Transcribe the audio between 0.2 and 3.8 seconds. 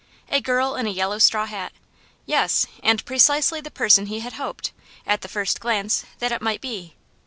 A girl in a yellow straw hat; yes, and precisely the